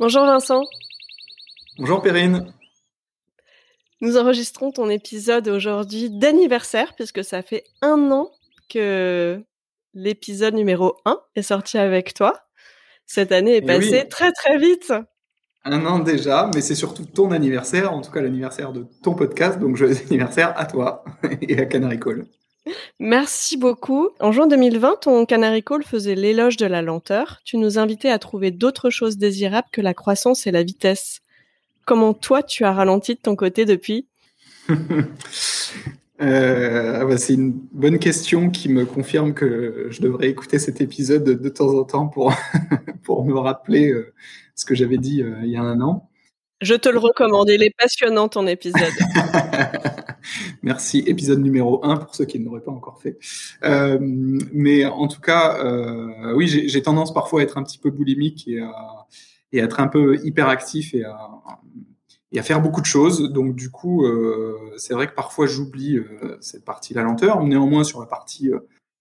Bonjour 0.00 0.24
Vincent. 0.24 0.62
Bonjour 1.78 2.00
Perrine. 2.02 2.52
Nous 4.00 4.16
enregistrons 4.16 4.72
ton 4.72 4.88
épisode 4.88 5.46
aujourd'hui 5.48 6.08
d'anniversaire 6.10 6.94
puisque 6.94 7.22
ça 7.22 7.42
fait 7.42 7.64
un 7.82 8.10
an 8.10 8.30
que 8.70 9.42
l'épisode 9.92 10.54
numéro 10.54 10.96
1 11.04 11.18
est 11.36 11.42
sorti 11.42 11.76
avec 11.76 12.14
toi. 12.14 12.32
Cette 13.06 13.30
année 13.30 13.56
est 13.56 13.62
Eh 13.62 13.66
passée 13.66 14.00
oui. 14.04 14.08
très 14.08 14.32
très 14.32 14.56
vite. 14.56 14.92
Un 15.64 15.84
an 15.84 15.98
déjà, 15.98 16.50
mais 16.54 16.62
c'est 16.62 16.74
surtout 16.74 17.04
ton 17.04 17.30
anniversaire, 17.32 17.92
en 17.92 18.00
tout 18.00 18.10
cas 18.10 18.22
l'anniversaire 18.22 18.72
de 18.72 18.86
ton 19.02 19.14
podcast, 19.14 19.58
donc 19.58 19.76
joyeux 19.76 19.96
anniversaire 20.08 20.54
à 20.58 20.64
toi 20.64 21.04
et 21.42 21.58
à 21.58 21.66
Canary 21.66 22.00
Call. 22.00 22.24
Merci 22.98 23.56
beaucoup. 23.56 24.10
En 24.20 24.32
juin 24.32 24.46
2020, 24.46 25.00
ton 25.02 25.26
Canary 25.26 25.62
Call 25.62 25.82
faisait 25.82 26.14
l'éloge 26.14 26.56
de 26.56 26.66
la 26.66 26.82
lenteur. 26.82 27.40
Tu 27.44 27.56
nous 27.56 27.78
invitais 27.78 28.10
à 28.10 28.18
trouver 28.18 28.50
d'autres 28.50 28.90
choses 28.90 29.16
désirables 29.16 29.68
que 29.72 29.80
la 29.80 29.94
croissance 29.94 30.46
et 30.46 30.50
la 30.50 30.62
vitesse. 30.62 31.20
Comment 31.86 32.14
toi, 32.14 32.42
tu 32.42 32.64
as 32.64 32.72
ralenti 32.72 33.14
de 33.14 33.20
ton 33.20 33.36
côté 33.36 33.64
depuis? 33.64 34.06
Euh, 36.22 36.98
ah 37.00 37.06
bah, 37.06 37.16
c'est 37.16 37.32
une 37.32 37.52
bonne 37.72 37.98
question 37.98 38.50
qui 38.50 38.68
me 38.68 38.84
confirme 38.84 39.32
que 39.32 39.86
je 39.88 40.02
devrais 40.02 40.28
écouter 40.28 40.58
cet 40.58 40.82
épisode 40.82 41.24
de 41.24 41.48
temps 41.48 41.70
en 41.70 41.84
temps 41.84 42.08
pour, 42.08 42.34
pour 43.04 43.24
me 43.24 43.38
rappeler 43.38 43.90
euh, 43.90 44.12
ce 44.54 44.66
que 44.66 44.74
j'avais 44.74 44.98
dit 44.98 45.22
euh, 45.22 45.36
il 45.42 45.48
y 45.48 45.56
a 45.56 45.62
un 45.62 45.80
an. 45.80 46.09
Je 46.60 46.74
te 46.74 46.90
le 46.90 46.98
recommande, 46.98 47.48
il 47.48 47.62
est 47.62 47.74
passionnant 47.74 48.28
ton 48.28 48.46
épisode. 48.46 48.92
Merci, 50.62 51.02
épisode 51.06 51.40
numéro 51.40 51.82
1 51.82 51.96
pour 51.96 52.14
ceux 52.14 52.26
qui 52.26 52.38
ne 52.38 52.44
l'auraient 52.44 52.60
pas 52.60 52.70
encore 52.70 53.00
fait. 53.00 53.18
Euh, 53.64 53.98
mais 54.00 54.84
en 54.84 55.08
tout 55.08 55.22
cas, 55.22 55.58
euh, 55.64 56.34
oui, 56.34 56.48
j'ai 56.48 56.82
tendance 56.82 57.14
parfois 57.14 57.40
à 57.40 57.44
être 57.44 57.56
un 57.56 57.62
petit 57.62 57.78
peu 57.78 57.90
boulimique 57.90 58.46
et 58.46 58.60
à, 58.60 59.06
être 59.54 59.80
un 59.80 59.88
peu 59.88 60.18
hyperactif 60.22 60.92
et 60.94 61.02
à, 61.04 62.42
faire 62.42 62.60
beaucoup 62.60 62.82
de 62.82 62.86
choses. 62.86 63.32
Donc 63.32 63.56
du 63.56 63.70
coup, 63.70 64.04
euh, 64.04 64.58
c'est 64.76 64.92
vrai 64.92 65.06
que 65.06 65.14
parfois 65.14 65.46
j'oublie 65.46 65.98
cette 66.40 66.66
partie 66.66 66.92
la 66.92 67.02
lenteur. 67.02 67.42
Néanmoins, 67.42 67.84
sur 67.84 68.00
la 68.00 68.06
partie 68.06 68.50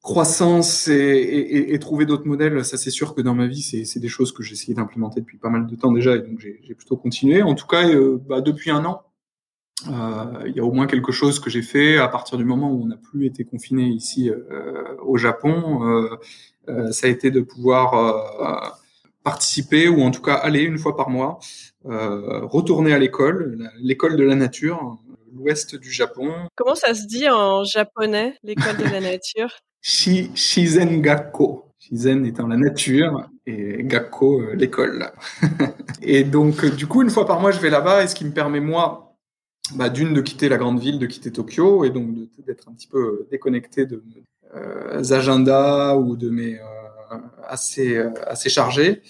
croissance 0.02 0.88
et, 0.88 0.94
et, 0.94 1.74
et 1.74 1.80
trouver 1.80 2.06
d'autres 2.06 2.26
modèles, 2.26 2.64
ça 2.64 2.78
c'est 2.78 2.90
sûr 2.90 3.14
que 3.14 3.22
dans 3.22 3.36
ma 3.36 3.48
vie, 3.48 3.62
c'est 3.62 4.00
des 4.00 4.08
choses 4.08 4.32
que 4.32 4.44
j'ai 4.44 4.54
essayé 4.54 4.74
d'implémenter 4.74 5.20
depuis 5.20 5.38
pas 5.38 5.50
mal 5.50 5.68
de 5.68 5.76
temps 5.76 5.92
déjà, 5.92 6.16
et 6.16 6.22
donc 6.22 6.40
j'ai 6.40 6.74
plutôt 6.74 6.98
continué. 6.98 7.42
En 7.42 7.56
tout 7.56 7.68
cas, 7.68 7.88
euh, 7.88 8.18
bah, 8.28 8.42
depuis 8.42 8.72
un 8.72 8.86
an, 8.86 9.04
euh, 9.88 10.44
il 10.46 10.56
y 10.56 10.60
a 10.60 10.64
au 10.64 10.72
moins 10.72 10.88
quelque 10.88 11.12
chose 11.12 11.40
que 11.40 11.50
j'ai 11.50 11.62
fait 11.62 11.98
à 11.98 12.08
partir 12.08 12.38
du 12.38 12.44
moment 12.44 12.72
où 12.72 12.84
on 12.84 12.88
n'a 12.88 12.98
plus 12.98 13.26
été 13.26 13.46
confiné 13.46 13.84
ici 13.84 14.30
euh, 14.30 14.84
au 15.02 15.18
Japon. 15.18 15.88
Euh, 15.88 16.18
euh, 16.68 16.92
ça 16.92 17.08
a 17.08 17.10
été 17.10 17.32
de 17.32 17.42
pouvoir 17.42 18.78
participer 19.24 19.88
ou 19.88 20.02
en 20.02 20.12
tout 20.12 20.22
cas 20.22 20.36
aller 20.36 20.62
une 20.62 20.78
fois 20.78 20.96
par 20.96 21.10
mois, 21.10 21.40
retourner 21.84 22.94
à 22.94 23.00
l'école, 23.00 23.70
l'école 23.80 24.16
de 24.18 24.24
la 24.24 24.36
nature, 24.36 24.98
l'ouest 25.34 25.76
du 25.76 25.92
Japon, 25.92 26.34
Comment 26.56 26.76
ça 26.76 26.94
se 26.94 27.06
dit 27.06 27.30
en 27.30 27.64
japonais, 27.64 28.38
l'école 28.44 28.78
de 28.78 28.84
la 28.84 29.00
nature? 29.00 29.50
Shi, 29.82 30.32
Shizen 30.36 31.02
Gakko. 31.02 31.66
Shizen 31.80 32.26
étant 32.26 32.48
la 32.48 32.58
nature 32.58 33.30
et 33.46 33.84
Gakko 33.84 34.42
euh, 34.42 34.56
l'école. 34.56 35.12
et 36.02 36.24
donc, 36.24 36.64
euh, 36.64 36.70
du 36.70 36.88
coup, 36.88 37.02
une 37.02 37.10
fois 37.10 37.26
par 37.26 37.40
mois, 37.40 37.52
je 37.52 37.60
vais 37.60 37.70
là-bas 37.70 38.04
et 38.04 38.08
ce 38.08 38.16
qui 38.16 38.26
me 38.26 38.32
permet, 38.32 38.60
moi, 38.60 39.16
bah, 39.76 39.90
d'une, 39.90 40.14
de 40.14 40.22
quitter 40.22 40.50
la 40.50 40.58
grande 40.58 40.80
ville, 40.80 41.00
de 41.00 41.06
quitter 41.06 41.32
Tokyo 41.32 41.86
et 41.86 41.90
donc 41.90 42.10
d'être 42.46 42.68
un 42.70 42.74
petit 42.74 42.88
peu 42.88 43.28
déconnecté 43.32 43.86
de 43.86 44.04
mes 44.08 44.24
euh, 44.56 45.04
agendas 45.12 45.96
ou 45.96 46.16
de 46.16 46.30
mes 46.30 46.60
euh, 46.60 47.18
assez, 47.48 47.96
euh, 47.96 48.10
assez 48.28 48.50
chargés 48.50 49.02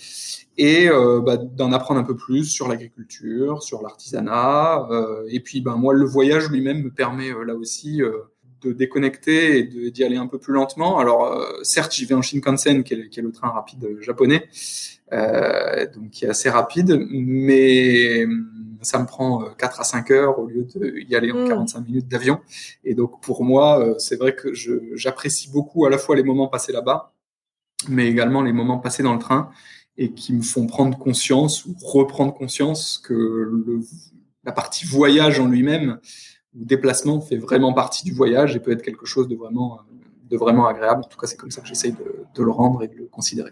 et 0.59 0.89
euh, 0.89 1.21
bah, 1.21 1.37
d'en 1.37 1.71
apprendre 1.71 2.01
un 2.01 2.03
peu 2.03 2.17
plus 2.17 2.43
sur 2.43 2.67
l'agriculture, 2.67 3.63
sur 3.63 3.81
l'artisanat. 3.81 4.87
euh, 4.91 5.23
et 5.29 5.39
puis, 5.39 5.61
ben, 5.61 5.75
moi, 5.77 5.93
le 5.93 6.05
voyage 6.05 6.49
lui-même 6.49 6.83
me 6.83 6.91
permet 6.91 7.31
euh, 7.31 7.45
là 7.45 7.55
aussi 7.55 8.01
euh, 8.01 8.11
de 8.61 8.73
déconnecter 8.73 9.59
et 9.59 9.63
de- 9.63 9.89
d'y 9.89 10.03
aller 10.03 10.17
un 10.17 10.27
peu 10.27 10.37
plus 10.39 10.53
lentement. 10.53 10.97
Alors, 10.99 11.25
euh, 11.25 11.45
certes, 11.63 11.93
j'y 11.93 12.05
vais 12.05 12.15
en 12.15 12.21
Shinkansen, 12.21 12.83
qui 12.83 12.93
est, 12.93 12.97
le- 12.97 13.03
qui 13.05 13.19
est 13.19 13.23
le 13.23 13.31
train 13.31 13.49
rapide 13.49 13.83
euh, 13.85 14.01
japonais, 14.01 14.47
euh, 15.13 15.85
donc 15.93 16.09
qui 16.11 16.25
est 16.25 16.29
assez 16.29 16.49
rapide, 16.49 16.99
mais 17.09 18.25
ça 18.81 18.99
me 18.99 19.05
prend 19.05 19.43
euh, 19.43 19.49
4 19.57 19.79
à 19.81 19.83
5 19.83 20.11
heures 20.11 20.39
au 20.39 20.47
lieu 20.47 20.65
d'y 21.07 21.15
aller 21.15 21.31
en 21.31 21.45
Mm. 21.45 21.47
45 21.49 21.81
minutes 21.87 22.07
d'avion. 22.07 22.39
Et 22.83 22.95
donc, 22.95 23.21
pour 23.21 23.43
moi, 23.43 23.95
c'est 23.97 24.15
vrai 24.17 24.35
que 24.35 24.53
j'apprécie 24.93 25.49
beaucoup 25.51 25.85
à 25.85 25.89
la 25.89 25.97
fois 25.97 26.15
les 26.15 26.23
moments 26.23 26.47
passés 26.47 26.71
là-bas, 26.71 27.13
mais 27.87 28.07
également 28.07 28.41
les 28.41 28.53
moments 28.53 28.77
passés 28.79 29.03
dans 29.03 29.13
le 29.13 29.19
train 29.19 29.51
et 29.97 30.11
qui 30.13 30.33
me 30.33 30.41
font 30.41 30.65
prendre 30.67 30.97
conscience 30.97 31.65
ou 31.65 31.75
reprendre 31.81 32.33
conscience 32.33 33.01
que 33.05 33.13
le, 33.13 33.81
la 34.45 34.51
partie 34.53 34.85
voyage 34.85 35.39
en 35.41 35.47
lui-même 35.47 35.99
ou 36.55 36.65
déplacement 36.65 37.21
fait 37.21 37.37
vraiment 37.37 37.73
partie 37.73 38.03
du 38.03 38.11
voyage 38.11 38.55
et 38.55 38.59
peut 38.59 38.71
être 38.71 38.81
quelque 38.81 39.05
chose 39.05 39.27
de 39.27 39.35
vraiment, 39.35 39.79
euh, 40.31 40.67
agréable. 40.67 41.03
En 41.05 41.07
tout 41.07 41.17
cas, 41.17 41.27
c'est 41.27 41.37
comme 41.37 41.51
ça 41.51 41.61
que 41.61 41.67
j'essaye 41.67 41.93
de, 41.93 42.43
le 42.43 42.51
rendre 42.51 42.83
et 42.83 42.87
de 42.87 42.95
le 42.95 43.05
considérer. 43.05 43.51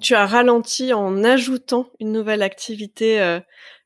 Tu 0.00 0.14
as 0.14 0.26
ralenti 0.26 0.92
en 0.92 1.22
ajoutant 1.22 1.86
une 2.00 2.12
nouvelle 2.12 2.42
activité 2.42 3.20
euh, 3.20 3.40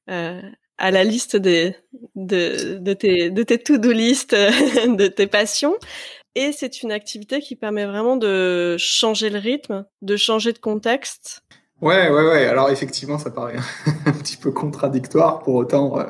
euh, 0.08 0.40
à 0.78 0.90
la 0.90 1.02
liste 1.02 1.36
de, 1.36 1.72
tes, 2.14 3.30
de 3.30 3.42
tes 3.42 3.58
to-do 3.58 3.90
list, 3.90 4.30
de 4.34 5.06
tes 5.08 5.26
passions. 5.26 5.76
Et 6.36 6.52
c'est 6.52 6.82
une 6.82 6.92
activité 6.92 7.40
qui 7.40 7.56
permet 7.56 7.86
vraiment 7.86 8.16
de 8.16 8.76
changer 8.78 9.30
le 9.30 9.38
rythme, 9.38 9.86
de 10.02 10.16
changer 10.16 10.52
de 10.52 10.58
contexte. 10.58 11.42
Ouais, 11.82 12.08
ouais, 12.10 12.22
ouais. 12.26 12.46
Alors 12.46 12.70
effectivement, 12.70 13.18
ça 13.18 13.30
paraît 13.30 13.56
un 14.06 14.12
petit 14.12 14.38
peu 14.38 14.50
contradictoire. 14.50 15.40
Pour 15.40 15.54
autant, 15.56 15.98
euh, 16.00 16.04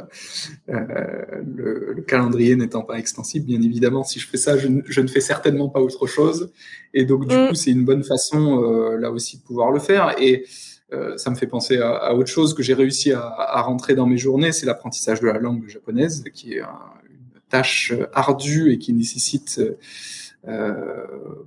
euh, 0.68 1.42
le, 1.44 1.92
le 1.94 2.02
calendrier 2.02 2.54
n'étant 2.54 2.82
pas 2.82 2.98
extensible, 2.98 3.46
bien 3.46 3.60
évidemment, 3.60 4.04
si 4.04 4.20
je 4.20 4.28
fais 4.28 4.36
ça, 4.36 4.56
je, 4.56 4.68
ne- 4.68 4.82
je 4.86 5.00
ne 5.00 5.08
fais 5.08 5.20
certainement 5.20 5.68
pas 5.68 5.80
autre 5.80 6.06
chose. 6.06 6.52
Et 6.94 7.04
donc, 7.04 7.26
du 7.26 7.34
Mm. 7.34 7.48
coup, 7.48 7.54
c'est 7.56 7.72
une 7.72 7.84
bonne 7.84 8.04
façon 8.04 8.62
euh, 8.62 8.96
là 8.96 9.10
aussi 9.10 9.38
de 9.38 9.42
pouvoir 9.42 9.72
le 9.72 9.80
faire. 9.80 10.14
Et 10.20 10.44
euh, 10.92 11.16
ça 11.16 11.30
me 11.30 11.34
fait 11.34 11.48
penser 11.48 11.78
à, 11.78 11.90
à 11.96 12.14
autre 12.14 12.30
chose 12.30 12.54
que 12.54 12.62
j'ai 12.62 12.74
réussi 12.74 13.10
à, 13.12 13.22
à 13.26 13.60
rentrer 13.62 13.96
dans 13.96 14.06
mes 14.06 14.18
journées, 14.18 14.52
c'est 14.52 14.66
l'apprentissage 14.66 15.20
de 15.20 15.26
la 15.26 15.38
langue 15.40 15.68
japonaise, 15.68 16.22
qui 16.32 16.54
est 16.54 16.60
un- 16.60 16.68
une 17.10 17.40
tâche 17.48 17.92
ardue 18.12 18.70
et 18.72 18.78
qui 18.78 18.92
nécessite 18.92 19.56
euh, 19.58 19.76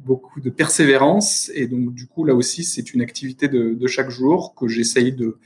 beaucoup 0.04 0.42
de 0.42 0.50
persévérance. 0.50 1.52
Et 1.54 1.68
donc, 1.68 1.94
du 1.94 2.08
coup, 2.08 2.26
là 2.26 2.36
aussi, 2.36 2.64
c'est 2.64 2.94
une 2.94 3.02
activité 3.02 3.48
de, 3.48 3.88
chaque 3.88 4.10
jour 4.10 4.56
que 4.56 4.68
j'essaye 4.68 5.14
de, 5.14 5.38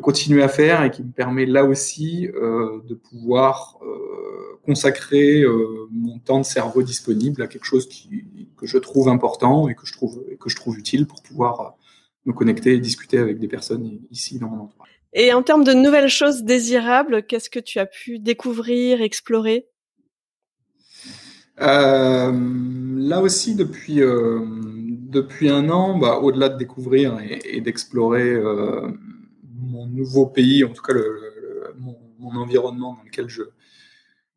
continuer 0.00 0.42
à 0.42 0.48
faire 0.48 0.82
et 0.84 0.90
qui 0.90 1.02
me 1.02 1.12
permet 1.12 1.44
là 1.44 1.64
aussi 1.66 2.26
euh, 2.28 2.80
de 2.88 2.94
pouvoir 2.94 3.78
euh, 3.82 4.42
consacrer 4.64 5.42
euh, 5.42 5.88
mon 5.90 6.18
temps 6.18 6.38
de 6.38 6.44
cerveau 6.44 6.82
disponible 6.82 7.42
à 7.42 7.46
quelque 7.46 7.64
chose 7.64 7.88
que 8.56 8.66
je 8.66 8.78
trouve 8.78 9.08
important 9.08 9.68
et 9.68 9.74
que 9.74 9.86
je 9.86 9.92
trouve, 9.92 10.24
que 10.40 10.48
je 10.48 10.56
trouve 10.56 10.78
utile 10.78 11.06
pour 11.06 11.22
pouvoir 11.22 11.60
euh, 11.60 11.68
me 12.26 12.32
connecter 12.32 12.74
et 12.74 12.78
discuter 12.78 13.18
avec 13.18 13.38
des 13.38 13.48
personnes 13.48 13.98
ici 14.10 14.38
dans 14.38 14.48
mon 14.48 14.64
entourage. 14.64 15.00
Et 15.14 15.32
en 15.32 15.42
termes 15.42 15.64
de 15.64 15.72
nouvelles 15.72 16.08
choses 16.08 16.42
désirables, 16.42 17.24
qu'est-ce 17.26 17.50
que 17.50 17.58
tu 17.58 17.78
as 17.78 17.86
pu 17.86 18.18
découvrir, 18.18 19.02
explorer? 19.02 19.66
Euh, 19.66 19.71
là 21.58 23.20
aussi, 23.20 23.54
depuis, 23.54 24.00
euh, 24.02 24.40
depuis 25.12 25.48
un 25.48 25.68
an, 25.68 25.98
bah, 25.98 26.18
au-delà 26.18 26.48
de 26.48 26.58
découvrir 26.58 27.18
et, 27.20 27.60
d'explorer 27.60 28.32
euh, 28.32 28.90
mon 29.60 29.86
nouveau 29.86 30.26
pays, 30.26 30.64
en 30.64 30.72
tout 30.72 30.82
cas 30.82 30.94
mon, 31.78 31.96
environnement 32.36 32.94
dans 32.94 33.02
lequel 33.02 33.28
je, 33.28 33.42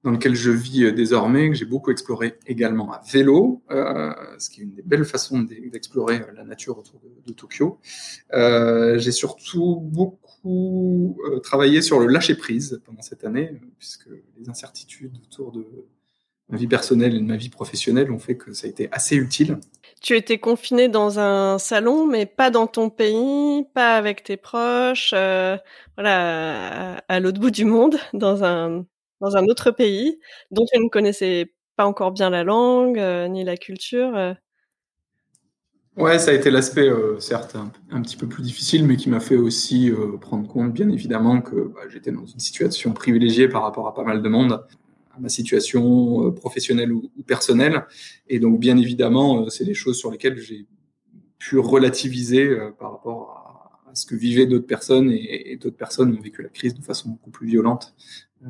dans 0.03 0.11
lequel 0.11 0.35
je 0.35 0.51
vis 0.51 0.83
euh, 0.83 0.91
désormais, 0.91 1.49
que 1.49 1.55
j'ai 1.55 1.65
beaucoup 1.65 1.91
exploré 1.91 2.37
également 2.45 2.91
à 2.91 3.01
vélo, 3.11 3.63
euh, 3.71 4.13
ce 4.37 4.49
qui 4.49 4.61
est 4.61 4.63
une 4.63 4.73
des 4.73 4.81
belles 4.81 5.05
façons 5.05 5.39
d'e- 5.39 5.69
d'explorer 5.71 6.21
euh, 6.21 6.31
la 6.35 6.43
nature 6.43 6.77
autour 6.77 7.01
de, 7.25 7.33
Tokyo. 7.33 7.79
Euh, 8.33 8.99
j'ai 8.99 9.11
surtout 9.11 9.79
beaucoup 9.81 11.17
euh, 11.25 11.39
travaillé 11.39 11.81
sur 11.81 11.99
le 11.99 12.05
lâcher-prise 12.05 12.81
pendant 12.85 13.01
cette 13.01 13.23
année, 13.23 13.49
euh, 13.51 13.67
puisque 13.79 14.09
les 14.37 14.49
incertitudes 14.49 15.17
autour 15.23 15.51
de 15.51 15.65
ma 16.49 16.57
vie 16.57 16.67
personnelle 16.67 17.15
et 17.15 17.19
de 17.19 17.25
ma 17.25 17.37
vie 17.37 17.49
professionnelle 17.49 18.11
ont 18.11 18.19
fait 18.19 18.37
que 18.37 18.53
ça 18.53 18.67
a 18.67 18.69
été 18.69 18.89
assez 18.91 19.15
utile. 19.15 19.57
Tu 20.01 20.15
étais 20.15 20.37
confiné 20.39 20.87
dans 20.89 21.19
un 21.19 21.57
salon, 21.57 22.05
mais 22.05 22.25
pas 22.25 22.51
dans 22.51 22.67
ton 22.67 22.89
pays, 22.89 23.65
pas 23.73 23.97
avec 23.97 24.23
tes 24.23 24.37
proches, 24.37 25.11
euh, 25.15 25.57
voilà, 25.97 26.95
à, 26.97 27.03
à 27.07 27.19
l'autre 27.19 27.39
bout 27.39 27.51
du 27.51 27.65
monde, 27.65 27.97
dans 28.13 28.43
un 28.43 28.85
dans 29.21 29.37
un 29.37 29.45
autre 29.47 29.71
pays 29.71 30.19
dont 30.51 30.65
tu 30.71 30.79
ne 30.79 30.89
connaissais 30.89 31.53
pas 31.77 31.85
encore 31.85 32.11
bien 32.11 32.29
la 32.29 32.43
langue 32.43 32.99
euh, 32.99 33.27
ni 33.27 33.43
la 33.43 33.57
culture. 33.57 34.15
euh. 34.15 34.33
Ouais, 35.97 36.19
ça 36.19 36.31
a 36.31 36.33
été 36.33 36.51
l'aspect, 36.51 36.89
euh, 36.89 37.19
certes, 37.21 37.55
un, 37.55 37.71
un 37.89 38.01
petit 38.01 38.17
peu 38.17 38.27
plus 38.27 38.43
difficile, 38.43 38.85
mais 38.85 38.97
qui 38.97 39.09
m'a 39.09 39.21
fait 39.21 39.37
aussi 39.37 39.89
euh, 39.91 40.17
prendre 40.17 40.45
compte, 40.45 40.73
bien 40.73 40.89
évidemment, 40.89 41.41
que 41.41 41.55
bah, 41.73 41.81
j'étais 41.89 42.11
dans 42.11 42.25
une 42.25 42.39
situation 42.39 42.91
privilégiée 42.91 43.47
par 43.47 43.61
rapport 43.63 43.87
à 43.87 43.93
pas 43.93 44.03
mal 44.03 44.21
de 44.21 44.27
monde, 44.27 44.61
ma 45.19 45.29
situation 45.29 46.27
euh, 46.27 46.31
professionnelle 46.31 46.91
ou, 46.91 47.09
personnelle. 47.25 47.85
Et 48.27 48.39
donc, 48.39 48.59
bien 48.59 48.77
évidemment, 48.77 49.43
euh, 49.43 49.49
c'est 49.49 49.65
des 49.65 49.73
choses 49.73 49.97
sur 49.97 50.11
lesquelles 50.11 50.37
j'ai 50.37 50.65
pu 51.37 51.59
relativiser 51.59 52.47
euh, 52.47 52.71
par 52.71 52.91
rapport 52.91 53.81
à, 53.85 53.91
à 53.91 53.95
ce 53.95 54.05
que 54.05 54.15
vivaient 54.15 54.45
d'autres 54.45 54.67
personnes 54.67 55.11
et, 55.11 55.57
d'autres 55.61 55.77
personnes 55.77 56.15
ont 56.17 56.21
vécu 56.21 56.41
la 56.41 56.49
crise 56.49 56.73
de 56.73 56.81
façon 56.83 57.09
beaucoup 57.09 57.31
plus 57.31 57.47
violente 57.47 57.95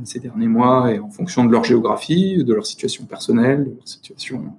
ces 0.04 0.20
derniers 0.20 0.48
mois 0.48 0.92
et 0.92 1.00
en 1.00 1.10
fonction 1.10 1.46
de 1.46 1.52
leur 1.52 1.64
géographie, 1.64 2.44
de 2.44 2.54
leur 2.54 2.66
situation 2.66 3.06
personnelle, 3.06 3.64
de 3.64 3.76
leur 3.76 3.88
situation 3.88 4.54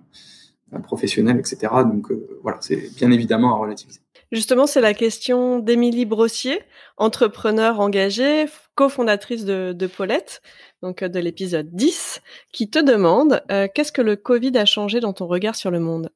professionnelle, 0.85 1.39
etc. 1.39 1.71
Donc 1.85 2.11
voilà, 2.43 2.57
c'est 2.63 2.95
bien 2.97 3.11
évidemment 3.11 3.55
à 3.55 3.59
relativiser. 3.59 4.01
Justement, 4.33 4.67
c'est 4.67 4.81
la 4.81 4.95
question 4.95 5.59
d'Émilie 5.61 6.05
Brossier, 6.05 6.61
entrepreneur 6.97 7.79
engagée, 7.81 8.47
cofondatrice 8.75 9.45
de, 9.45 9.87
Paulette, 9.87 10.43
donc 10.83 11.05
de 11.05 11.19
l'épisode 11.21 11.69
10, 11.73 12.21
qui 12.53 12.69
te 12.69 12.79
demande 12.79 13.43
euh, 13.51 13.69
qu'est-ce 13.73 13.93
que 13.93 14.03
le 14.03 14.17
Covid 14.17 14.57
a 14.59 14.65
changé 14.65 15.01
dans 15.01 15.13
ton 15.13 15.27
regard 15.27 15.55
sur 15.55 15.71
le 15.71 15.81
monde? 15.81 16.11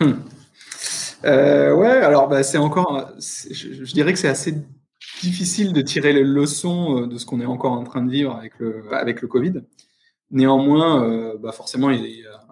Hmm. 0.00 0.14
euh, 1.24 1.74
Ouais, 1.74 1.88
alors 1.88 2.28
bah, 2.28 2.42
c'est 2.42 2.58
encore, 2.58 3.12
je, 3.18 3.92
dirais 3.92 4.12
que 4.12 4.18
c'est 4.18 4.28
assez 4.28 4.54
difficile 5.22 5.72
de 5.72 5.82
tirer 5.82 6.12
les 6.12 6.24
leçons 6.24 7.02
euh, 7.02 7.06
de 7.06 7.18
ce 7.18 7.26
qu'on 7.26 7.40
est 7.40 7.46
encore 7.46 7.72
en 7.72 7.84
train 7.84 8.02
de 8.02 8.10
vivre 8.10 8.34
avec 8.34 8.58
le, 8.58 8.84
avec 8.92 9.20
le 9.22 9.28
Covid. 9.28 9.62
Néanmoins, 10.30 11.04
euh, 11.04 11.36
bah 11.38 11.52
forcément, 11.52 11.90
il 11.90 12.04
y 12.04 12.26
a 12.26 12.43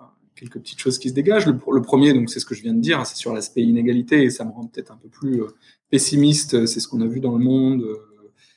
quelques 0.42 0.58
petites 0.58 0.80
choses 0.80 0.98
qui 0.98 1.08
se 1.08 1.14
dégagent. 1.14 1.46
Le, 1.46 1.82
premier, 1.82 2.12
donc 2.12 2.28
c'est 2.28 2.40
ce 2.40 2.46
que 2.46 2.54
je 2.54 2.62
viens 2.62 2.74
de 2.74 2.80
dire, 2.80 3.06
c'est 3.06 3.16
sur 3.16 3.32
l'aspect 3.32 3.62
inégalité 3.62 4.24
et 4.24 4.30
ça 4.30 4.44
me 4.44 4.50
rend 4.50 4.66
peut-être 4.66 4.90
un 4.90 4.96
peu 4.96 5.08
plus 5.08 5.42
euh, 5.42 5.46
pessimiste. 5.88 6.66
C'est 6.66 6.80
ce 6.80 6.88
qu'on 6.88 7.00
a 7.00 7.06
vu 7.06 7.20
dans 7.20 7.36
le 7.36 7.44
monde. 7.44 7.82
Euh, 7.82 7.96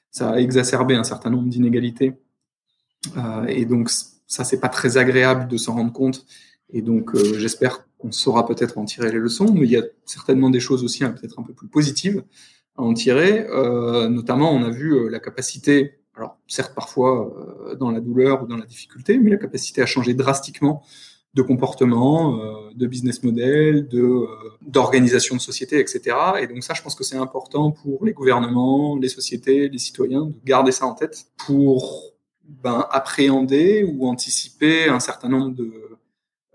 ça 0.10 0.32
a 0.32 0.38
exacerbé 0.40 0.96
un 0.96 1.04
certain 1.04 1.30
nombre 1.30 1.48
d'inégalités 1.48 2.14
euh, 3.18 3.46
et 3.48 3.66
donc 3.66 3.90
ça 4.28 4.44
c'est 4.44 4.60
pas 4.60 4.70
très 4.70 4.98
agréable 4.98 5.48
de 5.48 5.58
s'en 5.58 5.76
rendre 5.76 5.94
compte. 5.94 6.26
Et 6.72 6.82
donc 6.82 7.16
j'espère 7.38 7.86
qu'on 8.00 8.12
saura 8.12 8.48
peut-être 8.48 8.80
en 8.80 8.86
tirer 8.86 9.12
les 9.12 9.20
leçons, 9.20 9.54
mais 9.54 9.66
il 9.66 9.72
y 9.72 9.78
a 9.78 9.84
certainement 10.06 10.50
des 10.50 10.60
choses 10.60 10.84
aussi 10.84 11.04
hein, 11.04 11.12
peut-être 11.12 11.40
un 11.40 11.44
peu 11.44 11.54
plus 11.54 11.68
positives 11.68 12.24
à 12.78 12.82
en 12.82 12.94
tirer. 12.94 13.46
notamment, 14.10 14.52
on 14.52 14.64
a 14.64 14.72
vu 14.72 15.10
la 15.10 15.20
capacité 15.20 16.00
alors 16.16 16.38
certes 16.48 16.74
parfois 16.74 17.76
dans 17.78 17.92
la 17.92 18.00
douleur 18.00 18.42
ou 18.42 18.48
dans 18.48 18.58
la 18.58 18.66
difficulté, 18.66 19.20
mais 19.20 19.30
la 19.30 19.38
capacité 19.38 19.82
à 19.82 19.86
changer 19.86 20.14
drastiquement 20.16 20.82
de 21.36 21.42
comportement, 21.42 22.40
euh, 22.40 22.72
de 22.76 22.88
business 22.88 23.22
model, 23.22 23.88
de 23.90 24.02
euh, 24.02 24.28
d'organisation 24.62 25.36
de 25.36 25.42
société, 25.42 25.80
etc. 25.80 26.16
Et 26.42 26.48
donc 26.48 26.64
ça, 26.64 26.74
je 26.74 26.82
pense 26.82 26.96
que 26.96 27.04
c'est 27.04 27.18
important 27.18 27.72
pour 27.72 28.06
les 28.06 28.14
gouvernements, 28.14 28.98
les 28.98 29.10
sociétés, 29.10 29.68
les 29.68 29.78
citoyens 29.78 30.26
de 30.26 30.34
garder 30.46 30.72
ça 30.72 30.86
en 30.86 30.94
tête 30.94 31.26
pour 31.46 32.14
ben, 32.48 32.86
appréhender 32.90 33.84
ou 33.84 34.08
anticiper 34.08 34.88
un 34.88 35.02
certain 35.02 35.28
nombre 35.28 35.56
de 35.56 35.74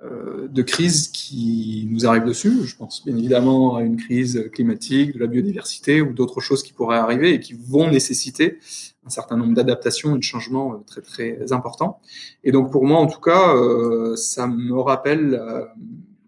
de 0.02 0.62
crises 0.62 1.08
qui 1.08 1.86
nous 1.90 2.06
arrivent 2.06 2.24
dessus. 2.24 2.64
Je 2.64 2.74
pense 2.74 3.04
bien 3.04 3.16
évidemment 3.16 3.76
à 3.76 3.82
une 3.82 3.96
crise 3.96 4.48
climatique, 4.52 5.14
de 5.14 5.18
la 5.18 5.26
biodiversité 5.26 6.00
ou 6.00 6.14
d'autres 6.14 6.40
choses 6.40 6.62
qui 6.62 6.72
pourraient 6.72 6.96
arriver 6.96 7.34
et 7.34 7.40
qui 7.40 7.52
vont 7.52 7.90
nécessiter 7.90 8.58
un 9.04 9.10
certain 9.10 9.36
nombre 9.36 9.54
d'adaptations 9.54 10.14
et 10.14 10.18
de 10.18 10.22
changements 10.22 10.72
euh, 10.72 10.76
très 10.86 11.02
très 11.02 11.52
importants. 11.52 12.00
Et 12.44 12.52
donc 12.52 12.72
pour 12.72 12.86
moi 12.86 12.98
en 12.98 13.06
tout 13.06 13.20
cas, 13.20 13.54
euh, 13.54 14.16
ça 14.16 14.46
me 14.46 14.78
rappelle 14.80 15.38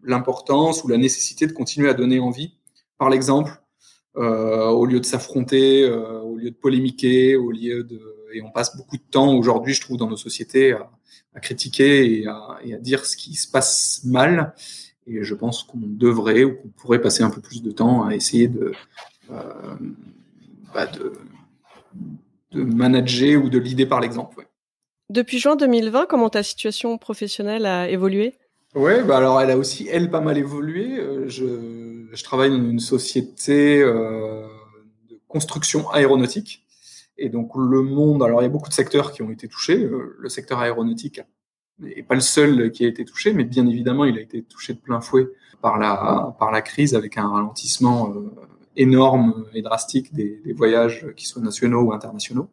l'importance 0.02 0.84
ou 0.84 0.88
la 0.88 0.98
nécessité 0.98 1.46
de 1.46 1.52
continuer 1.52 1.88
à 1.88 1.94
donner 1.94 2.20
envie 2.20 2.52
par 2.98 3.08
l'exemple 3.08 3.62
au 4.14 4.84
lieu 4.84 5.00
de 5.00 5.06
s'affronter, 5.06 5.90
au 5.90 6.36
lieu 6.36 6.50
de 6.50 6.56
polémiquer, 6.56 7.36
au 7.36 7.50
lieu 7.50 7.82
de 7.82 8.21
et 8.32 8.42
on 8.42 8.50
passe 8.50 8.76
beaucoup 8.76 8.96
de 8.96 9.02
temps 9.10 9.34
aujourd'hui, 9.34 9.74
je 9.74 9.80
trouve, 9.80 9.96
dans 9.96 10.08
nos 10.08 10.16
sociétés 10.16 10.72
à, 10.72 10.90
à 11.34 11.40
critiquer 11.40 12.20
et 12.20 12.26
à, 12.26 12.58
et 12.64 12.74
à, 12.74 12.78
dire 12.78 13.04
ce 13.04 13.16
qui 13.16 13.34
se 13.34 13.50
passe 13.50 14.02
mal. 14.04 14.54
Et 15.06 15.22
je 15.24 15.34
pense 15.34 15.64
qu'on 15.64 15.78
devrait 15.80 16.44
ou 16.44 16.54
qu'on 16.56 16.68
pourrait 16.68 17.00
passer 17.00 17.22
un 17.22 17.30
peu 17.30 17.40
plus 17.40 17.62
de 17.62 17.72
temps 17.72 18.04
à 18.04 18.14
essayer 18.14 18.48
de, 18.48 18.72
euh, 19.30 19.52
bah 20.72 20.86
de, 20.86 21.12
de, 22.52 22.62
manager 22.62 23.42
ou 23.42 23.48
de 23.48 23.58
l'idée 23.58 23.86
par 23.86 24.00
l'exemple. 24.00 24.38
Ouais. 24.38 24.46
Depuis 25.10 25.38
juin 25.38 25.56
2020, 25.56 26.06
comment 26.08 26.30
ta 26.30 26.42
situation 26.42 26.96
professionnelle 26.98 27.66
a 27.66 27.88
évolué? 27.88 28.34
Ouais, 28.74 29.02
bah 29.02 29.18
alors 29.18 29.40
elle 29.40 29.50
a 29.50 29.58
aussi 29.58 29.86
elle 29.90 30.10
pas 30.10 30.20
mal 30.20 30.38
évolué. 30.38 30.98
Euh, 30.98 31.28
je, 31.28 32.06
je 32.10 32.24
travaille 32.24 32.50
dans 32.50 32.56
une 32.56 32.80
société 32.80 33.82
euh, 33.82 34.46
de 35.10 35.18
construction 35.28 35.90
aéronautique 35.90 36.61
et 37.22 37.28
donc 37.28 37.52
le 37.54 37.82
monde, 37.82 38.22
alors 38.22 38.40
il 38.42 38.44
y 38.44 38.46
a 38.46 38.50
beaucoup 38.50 38.68
de 38.68 38.74
secteurs 38.74 39.12
qui 39.12 39.22
ont 39.22 39.30
été 39.30 39.46
touchés. 39.46 39.84
Euh, 39.84 40.16
le 40.18 40.28
secteur 40.28 40.58
aéronautique 40.58 41.20
n'est 41.78 42.02
pas 42.02 42.16
le 42.16 42.20
seul 42.20 42.72
qui 42.72 42.84
a 42.84 42.88
été 42.88 43.04
touché, 43.04 43.32
mais 43.32 43.44
bien 43.44 43.66
évidemment 43.66 44.04
il 44.04 44.18
a 44.18 44.20
été 44.20 44.42
touché 44.42 44.74
de 44.74 44.80
plein 44.80 45.00
fouet 45.00 45.28
par 45.60 45.78
la 45.78 46.34
par 46.38 46.50
la 46.50 46.62
crise 46.62 46.94
avec 46.94 47.18
un 47.18 47.28
ralentissement 47.28 48.12
euh, 48.12 48.30
énorme 48.76 49.46
et 49.54 49.62
drastique 49.62 50.12
des, 50.12 50.40
voyages, 50.54 51.06
qui 51.14 51.26
soient 51.26 51.42
nationaux 51.42 51.82
ou 51.82 51.92
internationaux. 51.92 52.48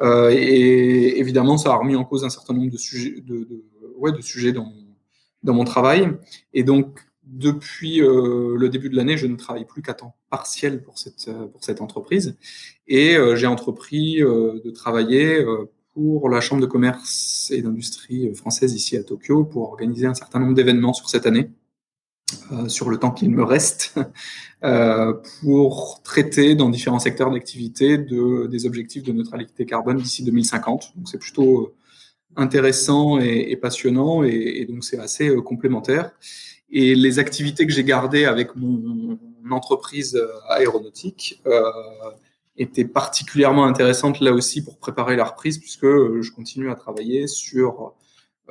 Euh, 0.00 0.30
et 0.32 1.18
évidemment, 1.18 1.58
ça 1.58 1.72
a 1.72 1.76
remis 1.76 1.96
en 1.96 2.04
cause 2.04 2.24
un 2.24 2.30
certain 2.30 2.54
nombre 2.54 2.70
de 2.70 2.78
sujets, 2.78 3.20
de, 3.20 3.38
de 3.38 3.64
ouais, 3.96 4.12
de 4.12 4.20
sujets 4.20 4.52
dans, 4.52 4.72
dans 5.42 5.52
mon 5.54 5.64
travail. 5.64 6.08
Et 6.54 6.62
donc, 6.62 7.00
depuis 7.30 8.02
euh, 8.02 8.56
le 8.56 8.68
début 8.68 8.90
de 8.90 8.96
l'année, 8.96 9.16
je 9.16 9.26
ne 9.26 9.36
travaille 9.36 9.64
plus 9.64 9.82
qu'à 9.82 9.94
temps 9.94 10.16
partiel 10.30 10.82
pour 10.82 10.98
cette, 10.98 11.28
euh, 11.28 11.46
pour 11.46 11.62
cette 11.64 11.80
entreprise. 11.80 12.36
Et 12.88 13.16
euh, 13.16 13.36
j'ai 13.36 13.46
entrepris 13.46 14.16
de 14.16 14.70
travailler 14.70 15.44
pour 15.94 16.28
la 16.28 16.40
Chambre 16.40 16.60
de 16.60 16.66
commerce 16.66 17.50
et 17.54 17.62
d'industrie 17.62 18.34
française 18.34 18.74
ici 18.74 18.96
à 18.96 19.04
Tokyo 19.04 19.44
pour 19.44 19.62
organiser 19.62 20.06
un 20.06 20.14
certain 20.14 20.40
nombre 20.40 20.54
d'événements 20.54 20.92
sur 20.92 21.08
cette 21.08 21.26
année, 21.26 21.50
sur 22.68 22.90
le 22.90 22.96
temps 22.96 23.10
qu'il 23.10 23.30
me 23.30 23.44
reste, 23.44 23.94
pour 25.40 26.00
traiter 26.02 26.54
dans 26.54 26.68
différents 26.68 27.00
secteurs 27.00 27.30
d'activité 27.30 27.98
de, 27.98 28.46
des 28.46 28.66
objectifs 28.66 29.02
de 29.02 29.12
neutralité 29.12 29.66
carbone 29.66 29.98
d'ici 29.98 30.24
2050. 30.24 30.92
Donc 30.96 31.08
c'est 31.08 31.18
plutôt 31.18 31.74
intéressant 32.36 33.18
et, 33.18 33.56
passionnant 33.56 34.22
et 34.22 34.64
donc 34.68 34.84
c'est 34.84 34.98
assez 34.98 35.34
complémentaire. 35.44 36.12
Et 36.72 36.94
les 36.94 37.18
activités 37.18 37.66
que 37.66 37.72
j'ai 37.72 37.84
gardées 37.84 38.24
avec 38.24 38.54
mon, 38.56 39.18
entreprise 39.50 40.14
euh, 40.14 40.28
aéronautique 40.48 41.42
euh, 41.46 41.60
étaient 42.56 42.84
particulièrement 42.84 43.64
intéressantes 43.64 44.20
là 44.20 44.32
aussi 44.32 44.62
pour 44.62 44.78
préparer 44.78 45.16
la 45.16 45.24
reprise, 45.24 45.58
puisque 45.58 45.84
euh, 45.84 46.22
je 46.22 46.30
continue 46.30 46.70
à 46.70 46.76
travailler 46.76 47.26
sur 47.26 47.94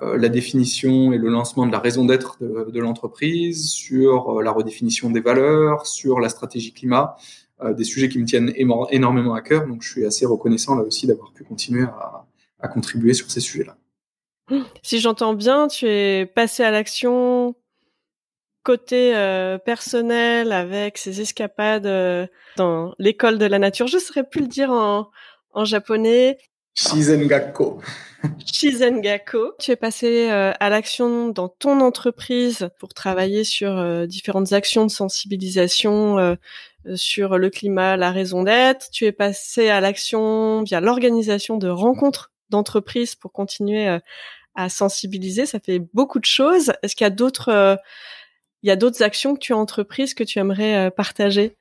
euh, 0.01 0.18
la 0.18 0.27
définition 0.27 1.13
et 1.13 1.18
le 1.18 1.30
lancement 1.30 1.66
de 1.66 1.71
la 1.71 1.80
raison 1.80 2.04
d'être 2.04 2.38
de, 2.42 2.80
l'entreprise, 2.81 3.69
sur 3.69 4.42
la 4.42 4.51
redéfinition 4.51 5.10
des 5.10 5.21
valeurs, 5.21 5.88
sur 5.88 6.19
la 6.19 6.27
stratégie 6.27 6.74
climat, 6.74 7.16
des 7.78 7.83
sujets 7.83 8.07
qui 8.07 8.19
me 8.19 8.26
tiennent 8.26 8.54
énormément 8.56 9.33
à 9.33 9.42
cœur. 9.42 9.68
Donc 9.68 9.83
je 9.83 9.90
suis 9.90 10.06
assez 10.06 10.26
reconnaissant 10.26 10.76
là 10.76 10.83
aussi 10.83 11.07
d'avoir 11.07 11.33
pu 11.33 11.44
continuer 11.44 11.85
à 12.59 12.68
contribuer 12.69 13.14
sur 13.14 13.30
ces 13.30 13.42
sujets-là. 13.42 13.76
Si 14.81 14.99
j'entends 14.99 15.33
bien, 15.33 15.68
tu 15.68 15.85
es 15.85 16.26
passé 16.26 16.64
à 16.64 16.71
l'action 16.71 17.56
côté 18.69 19.16
euh, 19.16 19.57
personnel 19.57 20.52
avec 20.52 20.99
ses 20.99 21.21
escapades 21.21 21.88
euh, 21.88 22.28
dans 22.56 22.94
l'école 22.99 23.40
de 23.40 23.47
la 23.47 23.57
nature. 23.57 23.88
Je 23.88 23.95
ne 23.95 23.99
saurais 23.99 24.23
plus 24.23 24.42
le 24.42 24.47
dire 24.47 24.69
en, 24.69 25.09
en 25.54 25.66
japonais. 25.66 26.38
Shizengakko. 26.76 27.81
Shizengakko. 28.45 29.54
Tu 29.57 29.71
es 29.71 29.76
passé 29.76 30.30
euh, 30.30 30.52
à 30.59 30.69
l'action 30.69 31.30
dans 31.30 31.49
ton 31.49 31.81
entreprise 31.81 32.69
pour 32.80 32.94
travailler 32.94 33.44
sur 33.44 34.06
différentes 34.06 34.54
actions 34.54 34.85
de 34.85 34.92
sensibilisation 34.92 36.38
sur 36.94 37.40
le 37.40 37.49
climat, 37.49 37.97
la 37.97 38.11
raison 38.11 38.44
d'être. 38.44 38.92
Tu 38.92 39.06
es 39.06 39.11
passé 39.11 39.69
à 39.69 39.81
l'action 39.81 40.61
via 40.61 40.80
l'organisation 40.80 41.57
de 41.57 41.69
rencontres 41.69 42.31
d'entreprises 42.52 43.16
pour 43.16 43.31
continuer 43.31 43.97
à 44.54 44.69
sensibiliser. 44.69 45.47
Ça 45.47 45.59
fait 45.59 45.80
beaucoup 45.80 46.19
de 46.19 46.26
choses. 46.26 46.71
Est-ce 46.83 46.95
qu'il 46.95 47.06
y 47.06 47.07
a 47.07 47.09
d'autres 47.09 47.80
il 48.63 48.68
y 48.68 48.71
a 48.71 48.75
d'autres 48.75 49.01
actions 49.04 49.33
que 49.33 49.39
tu 49.39 49.54
as 49.54 49.57
entreprises 49.57 50.13
que 50.13 50.23
tu 50.23 50.39
aimerais 50.39 50.87
euh, 50.87 50.89
partager? 50.89 51.56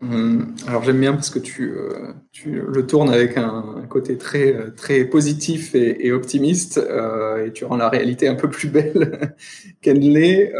Hum, 0.00 0.54
alors 0.66 0.82
j'aime 0.82 1.00
bien 1.00 1.14
parce 1.14 1.30
que 1.30 1.38
tu, 1.38 1.70
euh, 1.70 2.12
tu 2.32 2.60
le 2.60 2.86
tournes 2.86 3.10
avec 3.10 3.36
un, 3.38 3.86
côté 3.88 4.18
très 4.18 4.52
euh, 4.52 4.70
très 4.70 5.04
positif 5.04 5.74
et, 5.74 6.12
optimiste 6.12 6.78
et 6.78 7.52
tu 7.52 7.64
rends 7.64 7.76
la 7.76 7.88
réalité 7.88 8.26
un 8.28 8.34
peu 8.34 8.50
plus 8.50 8.68
belle 8.68 9.36
qu'elle 9.82 10.00
l'est. 10.00 10.52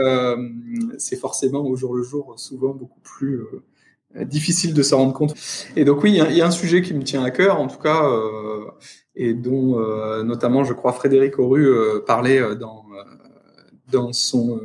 c'est 0.99 1.17
forcément 1.17 1.67
au 1.67 1.77
jour 1.77 1.95
le 1.95 2.03
jour 2.03 2.35
souvent 2.39 2.73
beaucoup 2.73 3.01
plus 3.01 3.43
difficile 4.15 4.73
de 4.73 4.83
s'en 4.83 4.99
rendre 4.99 5.13
compte. 5.13 5.35
Et 5.75 5.85
donc 5.85 6.05
oui, 6.05 6.21
il 6.31 6.37
y, 6.37 6.41
a 6.41 6.47
un 6.47 6.53
sujet 6.53 6.81
qui 6.81 6.95
me 6.95 7.03
tient 7.03 7.25
à 7.25 7.33
cœur 7.33 7.61
en 7.61 7.67
tout 7.67 7.81
cas 7.81 8.09
et 9.17 9.35
dont 9.35 9.77
notamment 10.23 10.63
je 10.63 10.73
crois 10.73 10.93
Frédéric 10.93 11.39
Auru 11.41 11.67
parlait 12.07 12.41
dans 12.55 12.87
dans 13.91 14.13
son 14.13 14.61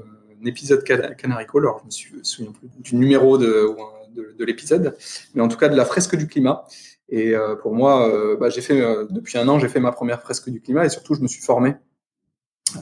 épisode 0.45 0.83
Canarico, 0.83 1.59
alors 1.59 1.81
je 1.89 2.15
me 2.15 2.23
souviens 2.23 2.51
plus 2.51 2.69
du 2.79 2.95
numéro 2.95 3.37
de, 3.37 3.75
de, 4.15 4.45
l'épisode, 4.45 4.95
mais 5.33 5.41
en 5.41 5.47
tout 5.47 5.57
cas 5.57 5.69
de 5.69 5.75
la 5.75 5.85
fresque 5.85 6.15
du 6.15 6.27
climat. 6.27 6.65
Et 7.09 7.35
euh, 7.35 7.55
pour 7.55 7.73
moi, 7.73 8.07
euh, 8.07 8.37
bah, 8.37 8.49
j'ai 8.49 8.61
fait 8.61 8.79
euh, 8.79 9.05
depuis 9.09 9.37
un 9.37 9.47
an, 9.47 9.59
j'ai 9.59 9.67
fait 9.67 9.79
ma 9.79 9.91
première 9.91 10.21
fresque 10.21 10.49
du 10.49 10.61
climat 10.61 10.85
et 10.85 10.89
surtout 10.89 11.15
je 11.15 11.21
me 11.21 11.27
suis 11.27 11.41
formé 11.41 11.75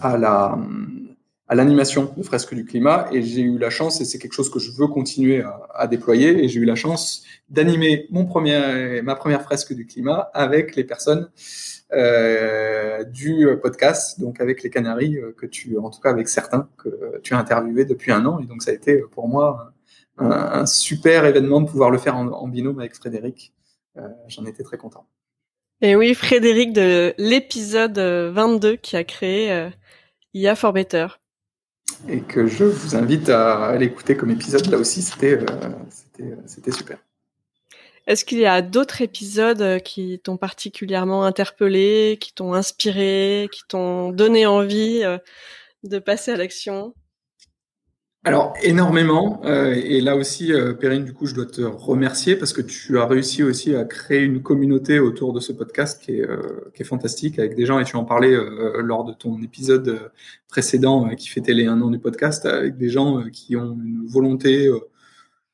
à 0.01 0.17
la 0.17 0.57
à 1.49 1.55
l'animation 1.55 2.13
de 2.17 2.23
fresques 2.23 2.53
du 2.53 2.65
climat 2.65 3.07
et 3.11 3.21
j'ai 3.21 3.41
eu 3.41 3.57
la 3.57 3.69
chance 3.69 4.01
et 4.01 4.05
c'est 4.05 4.19
quelque 4.19 4.33
chose 4.33 4.49
que 4.49 4.59
je 4.59 4.71
veux 4.71 4.87
continuer 4.87 5.43
à, 5.73 5.87
déployer 5.87 6.43
et 6.43 6.49
j'ai 6.49 6.59
eu 6.59 6.65
la 6.65 6.75
chance 6.75 7.23
d'animer 7.49 8.07
mon 8.11 8.25
premier 8.25 9.01
ma 9.01 9.15
première 9.15 9.41
fresque 9.41 9.73
du 9.73 9.85
climat 9.85 10.29
avec 10.33 10.75
les 10.75 10.83
personnes 10.83 11.29
euh, 11.93 13.03
du 13.05 13.47
podcast 13.61 14.19
donc 14.19 14.41
avec 14.41 14.61
les 14.61 14.69
Canaries 14.69 15.17
euh, 15.17 15.33
que 15.37 15.45
tu 15.45 15.77
en 15.77 15.89
tout 15.89 16.01
cas 16.01 16.09
avec 16.09 16.27
certains 16.27 16.67
que 16.77 17.19
tu 17.23 17.33
as 17.33 17.37
interviewé 17.37 17.85
depuis 17.85 18.11
un 18.11 18.25
an 18.25 18.39
et 18.39 18.45
donc 18.45 18.61
ça 18.61 18.71
a 18.71 18.73
été 18.73 19.01
pour 19.11 19.29
moi 19.29 19.71
un, 20.17 20.65
super 20.65 21.25
événement 21.25 21.61
de 21.61 21.69
pouvoir 21.69 21.91
le 21.91 21.97
faire 21.97 22.17
en, 22.17 22.47
binôme 22.47 22.79
avec 22.79 22.95
Frédéric. 22.95 23.53
Euh, 23.97 24.01
j'en 24.27 24.45
étais 24.45 24.63
très 24.63 24.77
content. 24.77 25.05
Et 25.79 25.95
oui 25.95 26.15
Frédéric 26.15 26.73
de 26.73 27.13
l'épisode 27.19 27.99
22 27.99 28.77
qui 28.77 28.97
a 28.97 29.03
créé 29.03 29.69
IA 30.33 30.55
for 30.55 30.73
Better 30.73 31.05
et 32.07 32.21
que 32.21 32.47
je 32.47 32.63
vous 32.63 32.95
invite 32.95 33.29
à, 33.29 33.75
l'écouter 33.77 34.15
comme 34.15 34.31
épisode. 34.31 34.65
Là 34.67 34.77
aussi, 34.77 35.01
c'était 35.01 35.39
euh, 35.39 36.35
c'était 36.45 36.71
super. 36.71 36.97
Est-ce 38.07 38.23
qu'il 38.23 38.39
y 38.39 38.45
a 38.45 38.61
d'autres 38.61 39.01
épisodes 39.01 39.61
euh, 39.61 39.79
qui 39.79 40.19
t'ont 40.23 40.37
particulièrement 40.37 41.25
interpellé, 41.25 42.17
qui 42.21 42.33
t'ont 42.33 42.53
inspiré, 42.53 43.49
qui 43.51 43.61
t'ont 43.67 44.11
donné 44.11 44.45
envie 44.45 45.03
euh, 45.03 45.17
de 45.83 45.99
passer 45.99 46.31
à 46.31 46.37
l'action? 46.37 46.93
Alors 48.27 48.53
énormément, 48.61 49.39
euh, 49.45 49.73
et 49.73 50.01
là 50.01 50.17
aussi, 50.17 50.51
euh, 50.51 50.73
Perrine, 50.73 51.05
du 51.05 51.13
coup, 51.13 51.27
je 51.27 51.33
dois 51.33 51.45
te 51.45 51.61
remercier 51.61 52.35
parce 52.35 52.51
que 52.51 52.61
tu 52.61 52.99
as 52.99 53.05
réussi 53.05 53.41
aussi 53.41 53.73
à 53.73 53.85
créer 53.85 54.21
une 54.21 54.41
communauté 54.41 54.99
autour 54.99 55.31
de 55.31 55.39
ce 55.39 55.53
podcast 55.53 56.03
qui 56.03 56.17
est, 56.17 56.29
euh, 56.29 56.83
fantastique 56.83 57.39
avec 57.39 57.55
des 57.55 57.65
gens, 57.65 57.79
et 57.79 57.85
tu 57.85 57.95
en 57.95 58.03
parlais 58.03 58.35
lors 58.83 59.05
de 59.05 59.13
ton 59.13 59.41
épisode 59.41 60.11
précédent 60.49 61.07
qui 61.15 61.29
fêtait 61.29 61.53
les 61.53 61.67
un 61.67 61.81
an 61.81 61.89
du 61.89 61.99
podcast, 61.99 62.45
avec 62.45 62.75
des 62.77 62.89
gens 62.89 63.23
qui 63.31 63.55
ont 63.55 63.77
une 63.81 64.05
volonté 64.05 64.69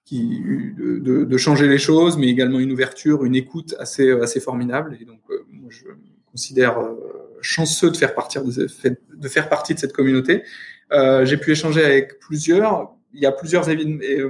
qui, 0.04 0.42
de, 0.76 1.38
changer 1.38 1.68
les 1.68 1.78
choses, 1.78 2.18
mais 2.18 2.28
également 2.28 2.60
une 2.60 2.72
ouverture, 2.72 3.24
une 3.24 3.36
écoute 3.36 3.76
assez, 3.78 4.12
assez 4.12 4.40
formidable. 4.40 4.98
Et 5.00 5.06
donc, 5.06 5.20
je 5.70 5.84
considère 6.32 6.80
chanceux 7.42 7.92
de 7.92 7.98
faire 7.98 8.16
partie 8.16 9.74
de 9.74 9.80
cette 9.80 9.94
communauté. 9.94 10.44
Euh, 10.92 11.26
j'ai 11.26 11.38
pu 11.38 11.52
échanger 11.52 11.84
avec 11.84 12.20
plusieurs. 12.20 12.94
Il 13.14 13.22
y 13.22 13.26
a 13.26 13.32
plusieurs 13.32 13.68
euh, 13.70 14.30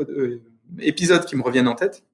euh, 0.00 0.42
épisodes 0.80 1.24
qui 1.24 1.36
me 1.36 1.42
reviennent 1.42 1.68
en 1.68 1.74
tête. 1.74 2.04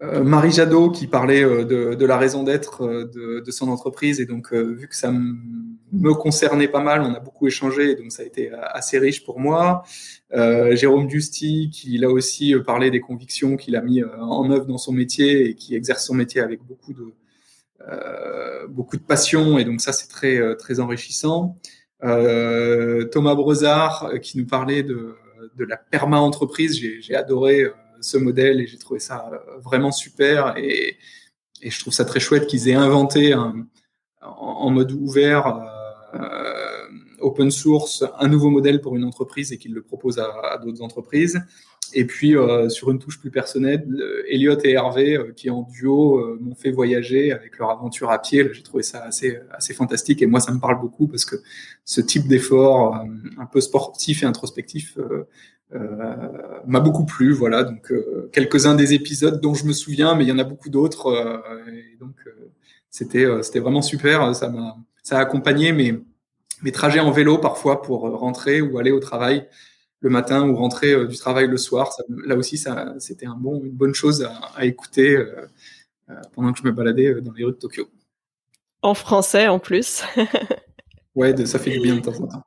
Marie 0.00 0.52
Jadot 0.52 0.90
qui 0.92 1.08
parlait 1.08 1.42
de, 1.42 2.06
la 2.06 2.16
raison 2.16 2.44
d'être 2.44 2.86
de, 2.86 3.40
de, 3.40 3.50
son 3.50 3.68
entreprise 3.68 4.20
et 4.20 4.26
donc 4.26 4.52
vu 4.52 4.86
que 4.86 4.94
ça 4.94 5.10
me 5.10 6.14
concernait 6.14 6.68
pas 6.68 6.78
mal, 6.78 7.00
on 7.00 7.12
a 7.14 7.18
beaucoup 7.18 7.48
échangé 7.48 7.96
donc 7.96 8.12
ça 8.12 8.22
a 8.22 8.24
été 8.24 8.52
assez 8.52 8.96
riche 9.00 9.24
pour 9.24 9.40
moi. 9.40 9.82
Jérôme 10.30 11.10
Justy 11.10 11.70
qui 11.72 11.98
là 11.98 12.10
aussi 12.10 12.54
parlait 12.64 12.92
des 12.92 13.00
convictions 13.00 13.56
qu'il 13.56 13.74
a 13.74 13.80
mis 13.80 14.04
en 14.04 14.48
œuvre 14.52 14.66
dans 14.66 14.78
son 14.78 14.92
métier 14.92 15.48
et 15.48 15.54
qui 15.56 15.74
exerce 15.74 16.06
son 16.06 16.14
métier 16.14 16.42
avec 16.42 16.62
beaucoup 16.62 16.92
de 16.92 17.12
beaucoup 18.68 18.98
de 18.98 19.02
passion 19.02 19.58
et 19.58 19.64
donc 19.64 19.80
ça 19.80 19.92
c'est 19.92 20.06
très 20.06 20.54
très 20.58 20.78
enrichissant. 20.78 21.56
Euh, 22.04 23.04
Thomas 23.06 23.34
Brezard 23.34 24.04
euh, 24.04 24.18
qui 24.18 24.38
nous 24.38 24.46
parlait 24.46 24.82
de, 24.82 25.16
de 25.56 25.64
la 25.64 25.76
perma-entreprise. 25.76 26.80
J'ai 27.00 27.14
adoré 27.14 27.62
euh, 27.62 27.74
ce 28.00 28.16
modèle 28.16 28.60
et 28.60 28.66
j'ai 28.66 28.78
trouvé 28.78 29.00
ça 29.00 29.28
vraiment 29.58 29.90
super 29.90 30.56
et, 30.56 30.96
et, 31.62 31.70
je 31.70 31.80
trouve 31.80 31.92
ça 31.92 32.04
très 32.04 32.20
chouette 32.20 32.46
qu'ils 32.46 32.68
aient 32.68 32.74
inventé 32.74 33.32
un, 33.32 33.66
en, 34.20 34.70
mode 34.70 34.92
ouvert, 34.92 35.60
open 37.18 37.50
source, 37.50 38.04
un 38.20 38.28
nouveau 38.28 38.50
modèle 38.50 38.80
pour 38.80 38.94
une 38.94 39.02
entreprise 39.02 39.52
et 39.52 39.58
qu'ils 39.58 39.74
le 39.74 39.82
proposent 39.82 40.20
à 40.20 40.58
d'autres 40.62 40.80
entreprises. 40.80 41.42
Et 41.94 42.04
puis 42.04 42.36
euh, 42.36 42.68
sur 42.68 42.90
une 42.90 42.98
touche 42.98 43.18
plus 43.18 43.30
personnelle, 43.30 43.86
euh, 43.90 44.22
Elliot 44.28 44.58
et 44.64 44.72
Hervé, 44.72 45.16
euh, 45.16 45.32
qui 45.34 45.50
en 45.50 45.62
duo 45.62 46.36
m'ont 46.40 46.54
fait 46.54 46.70
voyager 46.70 47.32
avec 47.32 47.58
leur 47.58 47.70
aventure 47.70 48.10
à 48.10 48.20
pied. 48.20 48.48
J'ai 48.52 48.62
trouvé 48.62 48.82
ça 48.82 49.04
assez 49.04 49.38
assez 49.50 49.74
fantastique 49.74 50.22
et 50.22 50.26
moi 50.26 50.40
ça 50.40 50.52
me 50.52 50.60
parle 50.60 50.80
beaucoup 50.80 51.06
parce 51.06 51.24
que 51.24 51.36
ce 51.84 52.00
type 52.00 52.28
d'effort 52.28 52.94
un 53.38 53.46
peu 53.46 53.60
sportif 53.60 54.22
et 54.22 54.26
introspectif 54.26 54.98
m'a 56.66 56.80
beaucoup 56.80 57.04
plu. 57.04 57.32
Voilà 57.32 57.64
donc 57.64 57.92
quelques-uns 58.32 58.74
des 58.74 58.94
épisodes 58.94 59.40
dont 59.40 59.54
je 59.54 59.64
me 59.64 59.72
souviens, 59.72 60.14
mais 60.14 60.24
il 60.24 60.28
y 60.28 60.32
en 60.32 60.38
a 60.38 60.44
beaucoup 60.44 60.70
d'autres. 60.70 61.42
et 61.68 61.96
donc 61.98 62.16
c'était 62.90 63.26
c'était 63.42 63.60
vraiment 63.60 63.82
super. 63.82 64.34
Ça 64.34 64.48
m'a 64.48 64.76
ça 65.02 65.18
a 65.18 65.20
accompagné 65.20 65.72
mes 65.72 65.98
mes 66.62 66.72
trajets 66.72 67.00
en 67.00 67.12
vélo 67.12 67.38
parfois 67.38 67.82
pour 67.82 68.00
rentrer 68.00 68.60
ou 68.60 68.78
aller 68.78 68.90
au 68.90 69.00
travail 69.00 69.46
le 70.00 70.10
matin 70.10 70.48
ou 70.48 70.56
rentrer 70.56 70.92
euh, 70.92 71.06
du 71.06 71.16
travail 71.16 71.48
le 71.48 71.56
soir. 71.56 71.92
Ça, 71.92 72.04
là 72.24 72.36
aussi, 72.36 72.56
ça, 72.56 72.94
c'était 72.98 73.26
un 73.26 73.34
bon, 73.34 73.62
une 73.64 73.72
bonne 73.72 73.94
chose 73.94 74.22
à, 74.22 74.34
à 74.54 74.64
écouter 74.64 75.16
euh, 75.16 75.46
euh 76.10 76.14
pendant 76.34 76.52
que 76.52 76.58
je 76.58 76.64
me 76.64 76.72
baladais 76.72 77.20
dans 77.20 77.32
les 77.32 77.44
rues 77.44 77.52
de 77.52 77.56
Tokyo. 77.58 77.88
En 78.82 78.94
français 78.94 79.48
en 79.48 79.58
plus. 79.58 80.02
ouais, 81.14 81.34
ça 81.46 81.58
fait 81.58 81.70
du 81.70 81.80
bien 81.80 81.96
de 81.96 82.00
temps 82.00 82.20
en 82.20 82.28
temps. 82.28 82.42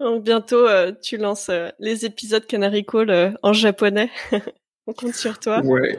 Donc, 0.00 0.24
bientôt, 0.24 0.66
tu 1.02 1.16
lances 1.16 1.50
les 1.78 2.04
épisodes 2.04 2.44
Canary 2.46 2.84
Call 2.84 3.38
en 3.42 3.52
japonais. 3.52 4.10
On 4.86 4.92
compte 4.92 5.14
sur 5.14 5.38
toi. 5.38 5.60
Ouais, 5.64 5.96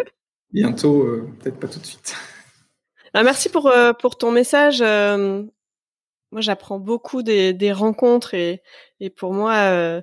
bientôt, 0.52 1.06
peut-être 1.40 1.60
pas 1.60 1.68
tout 1.68 1.80
de 1.80 1.86
suite. 1.86 2.16
Ah, 3.14 3.24
merci 3.24 3.50
pour, 3.50 3.72
pour 4.00 4.18
ton 4.18 4.32
message. 4.32 4.82
moi, 4.82 6.42
j'apprends 6.42 6.80
beaucoup 6.80 7.24
des, 7.24 7.54
des 7.54 7.72
rencontres 7.72 8.34
et, 8.34 8.62
et 9.00 9.10
pour 9.10 9.34
moi, 9.34 10.02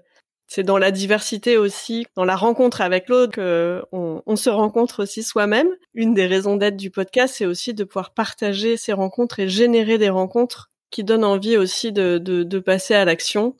c'est 0.54 0.64
dans 0.64 0.76
la 0.76 0.90
diversité 0.90 1.56
aussi, 1.56 2.06
dans 2.14 2.26
la 2.26 2.36
rencontre 2.36 2.82
avec 2.82 3.08
l'autre 3.08 3.36
qu'on 3.36 4.22
on 4.26 4.36
se 4.36 4.50
rencontre 4.50 5.02
aussi 5.02 5.22
soi-même. 5.22 5.68
Une 5.94 6.12
des 6.12 6.26
raisons 6.26 6.56
d'être 6.56 6.76
du 6.76 6.90
podcast, 6.90 7.36
c'est 7.38 7.46
aussi 7.46 7.72
de 7.72 7.84
pouvoir 7.84 8.12
partager 8.12 8.76
ces 8.76 8.92
rencontres 8.92 9.40
et 9.40 9.48
générer 9.48 9.96
des 9.96 10.10
rencontres 10.10 10.70
qui 10.90 11.04
donnent 11.04 11.24
envie 11.24 11.56
aussi 11.56 11.90
de, 11.90 12.58
passer 12.58 12.92
à 12.92 13.06
l'action 13.06 13.56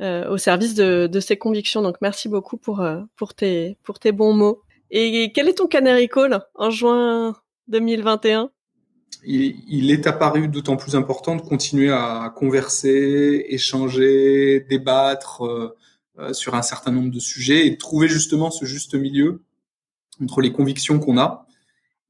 euh, 0.00 0.30
au 0.30 0.38
service 0.38 0.72
de, 0.72 1.06
de 1.12 1.20
ses 1.20 1.36
convictions. 1.36 1.82
Donc 1.82 1.96
merci 2.00 2.30
beaucoup 2.30 2.56
pour, 2.56 2.80
euh, 2.80 3.02
pour, 3.16 3.34
tes, 3.34 3.76
pour 3.82 3.98
tes 3.98 4.12
bons 4.12 4.32
mots. 4.32 4.62
Et 4.90 5.32
quel 5.34 5.46
est 5.46 5.58
ton 5.58 5.66
canary 5.66 6.08
call 6.08 6.40
en 6.54 6.70
juin 6.70 7.36
2021 7.68 8.50
il, 9.24 9.90
est 9.90 10.06
apparu 10.06 10.48
d'autant 10.48 10.76
plus 10.76 10.96
important 10.96 11.36
de 11.36 11.42
continuer 11.42 11.90
à 11.92 12.32
converser, 12.34 13.44
échanger, 13.50 14.60
débattre, 14.70 15.44
euh, 15.44 15.76
sur 16.32 16.54
un 16.54 16.62
certain 16.62 16.92
nombre 16.92 17.10
de 17.10 17.20
sujets 17.20 17.66
et 17.66 17.76
trouver 17.76 18.08
justement 18.08 18.50
ce 18.50 18.64
juste 18.64 18.94
milieu 18.94 19.42
entre 20.22 20.40
les 20.40 20.52
convictions 20.52 20.98
qu'on 20.98 21.18
a 21.18 21.46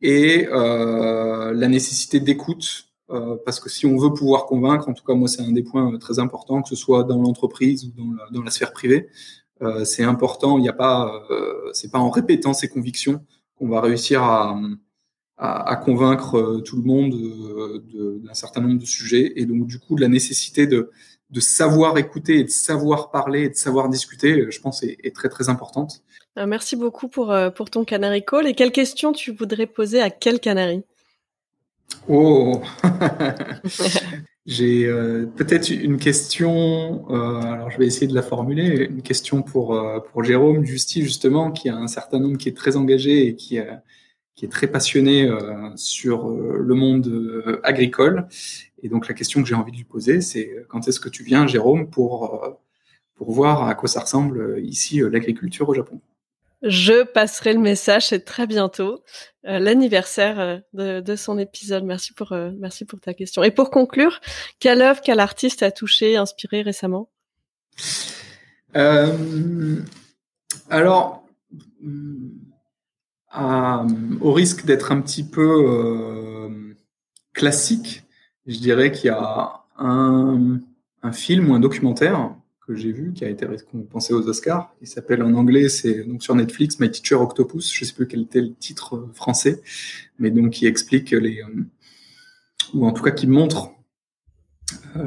et 0.03 0.47
euh, 0.49 1.53
la 1.53 1.69
nécessité 1.69 2.21
d'écoute. 2.21 2.87
Euh, 3.11 3.37
parce 3.45 3.59
que 3.59 3.69
si 3.69 3.87
on 3.87 3.97
veut 3.97 4.13
pouvoir 4.13 4.47
convaincre, 4.47 4.89
en 4.89 4.93
tout 4.93 5.05
cas 5.05 5.15
moi 5.15 5.27
c'est 5.27 5.43
un 5.43 5.51
des 5.51 5.65
points 5.65 5.99
très 5.99 6.21
importants, 6.21 6.63
que 6.63 6.69
ce 6.69 6.77
soit 6.77 7.03
dans 7.03 7.21
l'entreprise 7.21 7.87
ou 7.87 7.93
dans 8.31 8.43
la, 8.43 8.51
sphère 8.53 8.73
privée, 8.73 9.09
euh, 9.63 9.85
c'est 9.85 10.05
important. 10.05 10.59
Il 10.59 10.63
n'y 10.63 10.69
a 10.69 10.75
pas, 10.75 11.25
euh, 11.31 11.71
c'est 11.73 11.91
pas 11.91 11.99
en 11.99 12.11
répétant 12.11 12.53
ses 12.55 12.69
convictions 12.69 13.25
qu'on 13.57 13.69
va 13.69 13.81
réussir 13.81 14.23
à, 14.23 14.61
à, 15.37 15.71
à, 15.71 15.77
convaincre 15.77 16.63
tout 16.65 16.77
le 16.77 16.83
monde 16.83 17.15
d'un 18.23 18.35
certain 18.35 18.61
nombre 18.61 18.79
de 18.79 18.87
sujets. 18.87 19.33
Et 19.37 19.45
donc 19.45 19.67
du 19.67 19.81
coup, 19.81 19.97
de 19.97 20.01
la 20.01 20.09
nécessité 20.09 20.69
de 20.69 20.91
de 21.31 21.41
savoir 21.41 21.97
écouter 21.99 22.39
et 22.39 22.45
de 22.45 22.51
savoir 22.51 23.11
parler 23.11 23.43
et 23.43 23.49
de 23.49 23.55
savoir 23.55 23.89
discuter, 23.89 24.41
euh, 24.41 24.51
je 24.51 24.61
pense, 24.61 24.83
est, 24.83 24.99
est 25.03 25.15
très 25.15 25.29
très 25.29 25.49
importante. 25.49 26.03
Euh, 26.39 26.47
merci 26.47 26.77
beaucoup 26.77 27.09
pour, 27.09 27.33
euh, 27.33 27.51
pour 27.51 27.71
ton 27.71 27.85
Canary 27.85 28.25
Call. 28.25 28.47
Et 28.47 28.55
quelle 28.55 28.73
question 28.73 29.13
tu 29.13 29.33
voudrais 29.33 29.67
poser 29.67 30.01
à 30.01 30.11
quel 30.11 30.41
Canary 30.41 30.83
Oh 32.09 32.63
J'ai 34.47 34.87
peut-être 35.37 35.71
une 35.71 35.99
question, 35.99 37.05
euh, 37.11 37.41
alors 37.41 37.71
je 37.71 37.79
vais 37.79 37.87
essayer 37.87 38.07
de 38.07 38.15
la 38.15 38.23
formuler, 38.23 38.89
une 38.91 39.03
question 39.03 39.43
pour, 39.43 39.81
pour 40.11 40.25
Jérôme 40.25 40.65
Justy, 40.65 41.03
justement, 41.03 41.53
qui 41.53 41.69
a 41.69 41.77
un 41.77 41.87
certain 41.87 42.19
nombre, 42.19 42.39
qui 42.39 42.49
est 42.49 42.57
très 42.57 42.77
engagé 42.77 43.27
et 43.27 43.37
qui, 43.37 43.61
qui 44.41 44.47
est 44.47 44.49
très 44.49 44.69
passionné 44.69 45.31
sur 45.77 46.31
le 46.31 46.75
monde 46.75 47.61
agricole 47.63 48.27
et 48.83 48.89
donc 48.89 49.09
la 49.09 49.15
question 49.15 49.43
que 49.43 49.49
j'ai 49.49 49.55
envie 49.55 49.73
de 49.73 49.77
lui 49.77 49.85
poser, 49.85 50.21
c'est 50.21 50.49
euh, 50.49 50.67
quand 50.69 50.89
est-ce 50.89 51.01
que 51.01 51.09
tu 51.09 51.23
viens, 51.23 51.47
Jérôme, 51.47 51.89
pour, 51.91 52.45
euh, 52.45 52.51
pour 53.15 53.31
voir 53.33 53.69
à 53.69 53.75
quoi 53.75 53.89
ça 53.89 54.01
ressemble 54.01 54.41
euh, 54.41 54.61
ici 54.61 55.01
l'agriculture 55.01 55.69
au 55.69 55.75
Japon? 55.75 56.01
Je 56.63 57.05
passerai 57.05 57.55
le 57.55 57.59
message, 57.59 58.09
c'est 58.09 58.25
très 58.27 58.47
bientôt 58.47 59.03
l'anniversaire 59.45 60.61
de, 60.75 61.01
de, 61.01 61.17
son 61.17 61.39
épisode. 61.39 61.85
Merci 61.85 62.13
pour, 62.13 62.37
merci 62.59 62.85
pour 62.85 63.01
ta 63.01 63.15
question. 63.15 63.43
Et 63.43 63.51
pour 63.51 63.71
conclure, 63.71 64.21
quelle 64.59 64.83
œuvre, 64.83 65.01
quel 65.03 65.21
artiste 65.21 65.63
a 65.63 65.71
touché, 65.71 66.19
inspiré 66.19 66.61
récemment? 66.61 67.09
Alors, 70.69 71.27
au 73.35 74.33
risque 74.33 74.65
d'être 74.65 74.93
un 74.93 75.01
petit 75.01 75.25
peu 75.25 76.51
classique, 77.33 78.05
je 78.47 78.59
dirais 78.59 78.91
qu'il 78.93 79.07
y 79.07 79.11
a 79.11 79.65
un, 79.79 80.59
un, 81.03 81.13
film 81.13 81.51
ou 81.51 81.55
un 81.55 81.61
documentaire 81.61 82.35
que 82.67 82.75
j'ai 82.75 82.93
vu, 82.93 83.13
qui 83.13 83.25
a 83.25 83.29
été 83.29 83.47
récompensé 83.47 84.13
aux 84.13 84.29
Oscars. 84.29 84.75
Il 84.81 84.89
s'appelle 84.89 85.23
en 85.23 85.35
anglais, 85.35 85.69
c'est 85.69 86.05
donc 86.05 86.23
sur 86.23 86.35
Netflix, 86.35 86.81
My 86.81 86.91
Teacher 86.91 87.15
Octopus. 87.17 87.73
Je 87.73 87.85
sais 87.85 87.95
plus 87.95 88.07
quel 88.07 88.23
était 88.23 88.41
le 88.41 88.55
titre 88.55 89.09
français, 89.15 89.63
mais 90.19 90.31
donc 90.31 90.51
qui 90.51 90.67
explique 90.67 91.11
les, 91.13 91.43
ou 92.75 92.87
en 92.87 92.93
tout 92.93 93.03
cas 93.03 93.11
qui 93.11 93.27
montre 93.27 93.69
euh, 93.69 93.80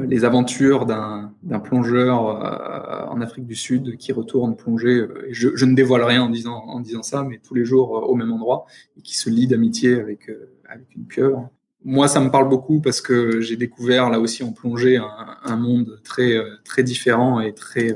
les 0.06 0.24
aventures 0.24 0.86
d'un 0.86 1.58
plongeur 1.62 2.28
euh, 2.28 3.06
en 3.10 3.20
Afrique 3.20 3.46
du 3.46 3.54
Sud 3.54 3.96
qui 3.96 4.12
retourne 4.12 4.56
plonger. 4.56 5.00
Euh, 5.00 5.28
je, 5.30 5.50
je, 5.54 5.64
ne 5.64 5.74
dévoile 5.74 6.02
rien 6.02 6.22
en 6.22 6.30
disant, 6.30 7.02
ça, 7.02 7.22
mais 7.22 7.40
tous 7.42 7.54
les 7.54 7.64
jours 7.64 7.90
au 8.08 8.14
même 8.14 8.32
endroit 8.32 8.66
et 8.96 9.02
qui 9.02 9.16
se 9.16 9.28
lie 9.30 9.46
d'amitié 9.46 10.00
avec, 10.00 10.30
avec 10.68 10.94
une 10.96 11.06
pieuvre. 11.06 11.50
Moi, 11.84 12.08
ça 12.08 12.20
me 12.20 12.30
parle 12.30 12.48
beaucoup 12.48 12.80
parce 12.80 13.00
que 13.00 13.40
j'ai 13.40 13.56
découvert 13.56 14.08
là 14.08 14.18
aussi 14.18 14.42
en 14.42 14.52
plongée 14.52 14.96
un, 14.96 15.36
un 15.44 15.56
monde 15.56 16.00
très 16.02 16.38
très 16.64 16.82
différent 16.82 17.40
et 17.40 17.52
très 17.52 17.94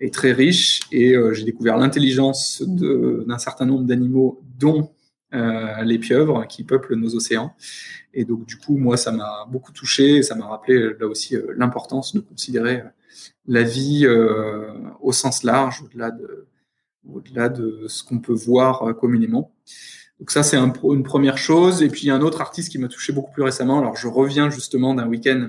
et 0.00 0.10
très 0.10 0.32
riche. 0.32 0.80
Et 0.90 1.14
j'ai 1.32 1.44
découvert 1.44 1.76
l'intelligence 1.76 2.60
d'un 2.66 3.38
certain 3.38 3.66
nombre 3.66 3.84
d'animaux, 3.84 4.42
dont 4.58 4.90
euh, 5.34 5.82
les 5.82 5.98
pieuvres 5.98 6.46
qui 6.46 6.64
peuplent 6.64 6.94
nos 6.94 7.14
océans. 7.14 7.54
Et 8.14 8.24
donc, 8.24 8.46
du 8.46 8.56
coup, 8.56 8.78
moi, 8.78 8.96
ça 8.96 9.12
m'a 9.12 9.46
beaucoup 9.50 9.72
touché 9.72 10.16
et 10.16 10.22
ça 10.22 10.34
m'a 10.34 10.46
rappelé 10.46 10.94
là 10.98 11.06
aussi 11.06 11.36
euh, 11.36 11.52
l'importance 11.56 12.14
de 12.14 12.20
considérer 12.20 12.80
euh, 12.80 12.88
la 13.46 13.62
vie 13.62 14.06
au 15.00 15.12
sens 15.12 15.42
large, 15.42 15.82
au-delà 15.82 16.10
de, 16.10 16.46
au-delà 17.08 17.48
de 17.48 17.84
ce 17.88 18.04
qu'on 18.04 18.18
peut 18.18 18.34
voir 18.34 18.94
communément. 18.96 19.54
Donc 20.18 20.30
ça, 20.30 20.42
c'est 20.42 20.56
un, 20.56 20.72
une 20.92 21.02
première 21.02 21.38
chose. 21.38 21.82
Et 21.82 21.88
puis, 21.88 22.02
il 22.02 22.06
y 22.06 22.10
a 22.10 22.14
un 22.14 22.20
autre 22.20 22.40
artiste 22.40 22.70
qui 22.70 22.78
m'a 22.78 22.88
touché 22.88 23.12
beaucoup 23.12 23.32
plus 23.32 23.42
récemment. 23.42 23.78
Alors, 23.78 23.96
je 23.96 24.06
reviens 24.06 24.50
justement 24.50 24.94
d'un 24.94 25.08
week-end 25.08 25.48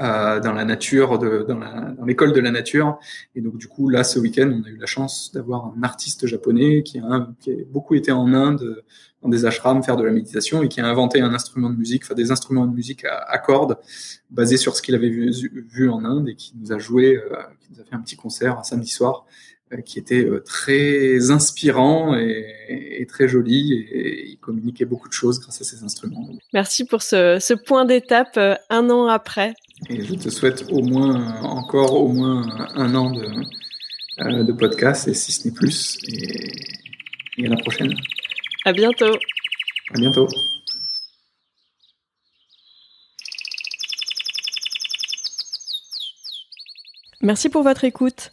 euh, 0.00 0.40
dans 0.40 0.52
la 0.52 0.64
nature, 0.64 1.18
de, 1.18 1.46
dans 1.48 2.04
l'école 2.04 2.32
de 2.32 2.40
la 2.40 2.50
nature. 2.50 2.98
Et 3.34 3.40
donc 3.40 3.56
du 3.56 3.68
coup, 3.68 3.88
là, 3.88 4.04
ce 4.04 4.18
week-end, 4.18 4.50
on 4.52 4.64
a 4.64 4.68
eu 4.68 4.76
la 4.76 4.86
chance 4.86 5.30
d'avoir 5.32 5.72
un 5.76 5.82
artiste 5.82 6.26
japonais 6.26 6.82
qui 6.82 6.98
a, 6.98 7.28
qui 7.40 7.52
a 7.52 7.54
beaucoup 7.70 7.94
été 7.94 8.12
en 8.12 8.32
Inde, 8.32 8.82
dans 9.22 9.28
des 9.28 9.46
ashrams, 9.46 9.82
faire 9.82 9.96
de 9.96 10.04
la 10.04 10.12
méditation 10.12 10.62
et 10.62 10.68
qui 10.68 10.80
a 10.80 10.86
inventé 10.86 11.20
un 11.20 11.32
instrument 11.32 11.70
de 11.70 11.76
musique, 11.76 12.04
enfin 12.04 12.14
des 12.14 12.30
instruments 12.30 12.66
de 12.66 12.74
musique 12.74 13.04
à, 13.04 13.16
à 13.16 13.38
cordes, 13.38 13.78
basés 14.30 14.56
sur 14.56 14.76
ce 14.76 14.82
qu'il 14.82 14.94
avait 14.94 15.08
vu, 15.08 15.32
vu, 15.68 15.88
en 15.88 16.04
Inde 16.04 16.28
et 16.28 16.34
qui 16.34 16.52
nous 16.60 16.72
a 16.72 16.78
joué, 16.78 17.16
euh, 17.16 17.36
qui 17.60 17.72
nous 17.72 17.80
a 17.80 17.84
fait 17.84 17.94
un 17.94 18.00
petit 18.00 18.16
concert 18.16 18.58
un 18.58 18.62
samedi 18.62 18.90
soir 18.90 19.26
qui 19.84 19.98
était 19.98 20.24
euh, 20.24 20.42
très 20.44 21.30
inspirant 21.30 22.16
et, 22.16 23.00
et, 23.00 23.06
très 23.06 23.26
joli 23.28 23.72
et, 23.72 24.28
il 24.30 24.38
communiquait 24.38 24.84
beaucoup 24.84 25.08
de 25.08 25.12
choses 25.12 25.40
grâce 25.40 25.60
à 25.60 25.64
ces 25.64 25.82
instruments. 25.82 26.28
Merci 26.52 26.84
pour 26.84 27.02
ce, 27.02 27.38
ce 27.40 27.52
point 27.52 27.84
d'étape 27.84 28.38
un 28.70 28.90
an 28.90 29.06
après. 29.08 29.54
Et 29.90 30.04
je 30.04 30.14
te 30.14 30.30
souhaite 30.30 30.64
au 30.70 30.82
moins, 30.82 31.42
encore 31.42 32.00
au 32.00 32.08
moins 32.08 32.68
un 32.74 32.94
an 32.94 33.10
de, 33.10 33.26
euh, 34.20 34.44
de 34.44 34.52
podcast, 34.52 35.08
et 35.08 35.14
si 35.14 35.32
ce 35.32 35.48
n'est 35.48 35.54
plus. 35.54 35.98
Et, 36.08 37.42
et 37.42 37.46
à 37.46 37.50
la 37.50 37.56
prochaine. 37.56 37.92
À 38.64 38.72
bientôt. 38.72 39.14
À 39.94 39.98
bientôt. 39.98 40.28
Merci 47.20 47.48
pour 47.48 47.62
votre 47.62 47.84
écoute. 47.84 48.32